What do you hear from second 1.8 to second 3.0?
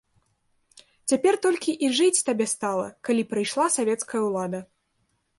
і жыць табе стала,